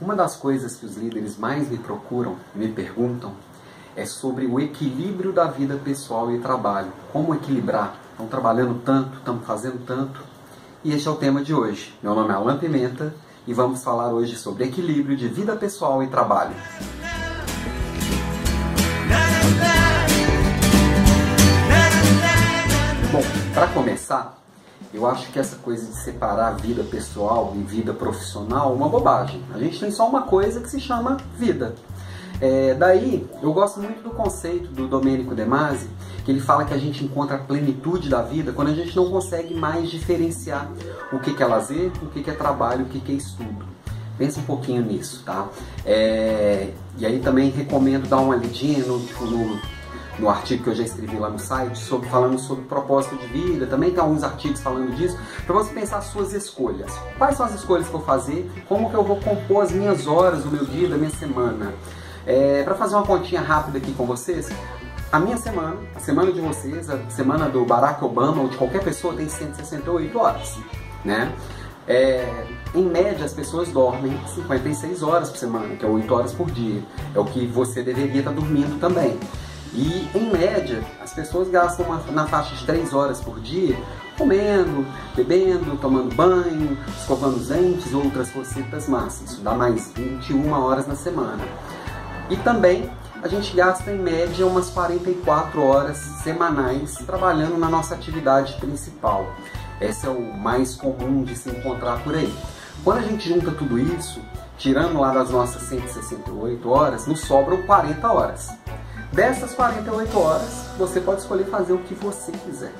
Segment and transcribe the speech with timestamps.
[0.00, 3.32] Uma das coisas que os líderes mais me procuram, me perguntam,
[3.96, 6.92] é sobre o equilíbrio da vida pessoal e trabalho.
[7.12, 7.96] Como equilibrar?
[8.12, 10.20] Estão trabalhando tanto, estão fazendo tanto.
[10.84, 11.98] E este é o tema de hoje.
[12.00, 13.12] Meu nome é Alan Pimenta
[13.44, 16.54] e vamos falar hoje sobre equilíbrio de vida pessoal e trabalho.
[23.10, 23.22] Bom,
[23.52, 24.38] para começar,
[24.92, 29.42] eu acho que essa coisa de separar vida pessoal e vida profissional é uma bobagem.
[29.54, 31.74] A gente tem só uma coisa que se chama vida.
[32.40, 35.88] É, daí, eu gosto muito do conceito do Domênico De Masi,
[36.24, 39.10] que ele fala que a gente encontra a plenitude da vida quando a gente não
[39.10, 40.70] consegue mais diferenciar
[41.12, 43.66] o que, é lazer, o que, que é trabalho, o que, que é estudo.
[44.16, 45.48] Pensa um pouquinho nisso, tá?
[45.84, 49.60] É, e aí também recomendo dar uma lidinha no, no
[50.18, 53.66] no artigo que eu já escrevi lá no site, sobre, falando sobre propósito de vida,
[53.66, 56.92] também tem alguns artigos falando disso, para você pensar as suas escolhas.
[57.16, 58.50] Quais são as escolhas que eu vou fazer?
[58.68, 61.72] Como que eu vou compor as minhas horas, o meu dia, da minha semana?
[62.26, 64.48] É, para fazer uma continha rápida aqui com vocês,
[65.10, 68.84] a minha semana, a semana de vocês, a semana do Barack Obama ou de qualquer
[68.84, 70.58] pessoa tem 168 horas,
[71.04, 71.32] né?
[71.86, 72.44] É,
[72.74, 76.82] em média, as pessoas dormem 56 horas por semana, que é 8 horas por dia.
[77.14, 79.18] É o que você deveria estar dormindo também.
[79.74, 83.76] E, em média, as pessoas gastam uma, na faixa de 3 horas por dia
[84.18, 89.30] comendo, bebendo, tomando banho, escovando os dentes, outras recetas massas.
[89.30, 91.44] Isso dá mais 21 horas na semana.
[92.28, 92.90] E também
[93.22, 99.32] a gente gasta em média umas 44 horas semanais trabalhando na nossa atividade principal.
[99.80, 102.32] Esse é o mais comum de se encontrar por aí.
[102.82, 104.20] Quando a gente junta tudo isso,
[104.56, 108.50] tirando lá das nossas 168 horas, nos sobram 40 horas.
[109.12, 112.72] Dessas 48 horas, você pode escolher fazer o que você quiser.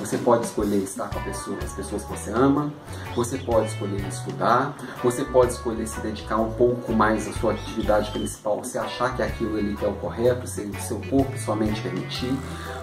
[0.00, 2.72] Você pode escolher estar com pessoa, as pessoas que você ama,
[3.14, 8.10] você pode escolher estudar, você pode escolher se dedicar um pouco mais à sua atividade
[8.10, 11.56] principal, você achar que aquilo ali é o correto, se o seu corpo e sua
[11.56, 12.32] mente permitir.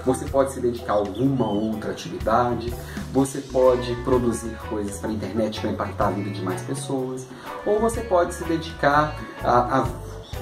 [0.06, 2.74] Você pode se dedicar a alguma outra atividade,
[3.14, 7.26] você pode produzir coisas para a internet para impactar a vida de mais pessoas,
[7.66, 9.88] ou você pode se dedicar a, a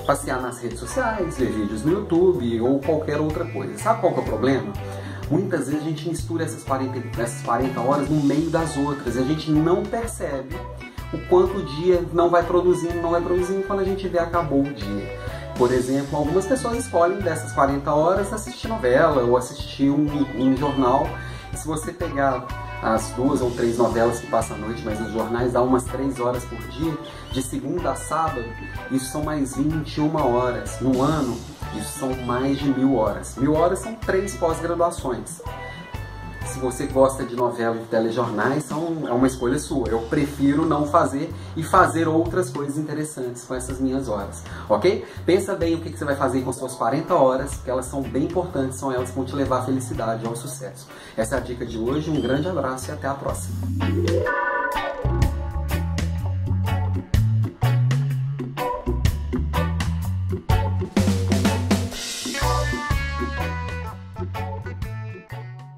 [0.02, 3.78] passear nas redes sociais, ver vídeos no YouTube ou qualquer outra coisa.
[3.78, 4.74] Sabe qual que é o problema?
[5.30, 9.20] Muitas vezes a gente mistura essas 40, essas 40 horas no meio das outras e
[9.20, 10.56] a gente não percebe
[11.14, 14.62] o quanto o dia não vai produzindo, não vai produzindo quando a gente vê acabou
[14.62, 15.20] o dia.
[15.58, 20.06] Por exemplo, algumas pessoas escolhem dessas 40 horas assistir novela ou assistir um,
[20.38, 21.08] um jornal.
[21.54, 22.46] Se você pegar
[22.82, 26.20] as duas ou três novelas que passam à noite, mas nos jornais dá umas três
[26.20, 26.92] horas por dia,
[27.32, 28.46] de segunda a sábado,
[28.92, 30.80] isso são mais 21 horas.
[30.80, 31.38] No ano,
[31.76, 33.36] isso são mais de mil horas.
[33.38, 35.42] Mil horas são três pós-graduações.
[36.46, 39.88] Se você gosta de novela e telejornais, são, é uma escolha sua.
[39.88, 45.06] Eu prefiro não fazer e fazer outras coisas interessantes com essas minhas horas, ok?
[45.26, 48.02] Pensa bem o que, que você vai fazer com suas 40 horas, que elas são
[48.02, 50.88] bem importantes, são elas que vão te levar à felicidade, ao sucesso.
[51.16, 53.56] Essa é a dica de hoje, um grande abraço e até a próxima.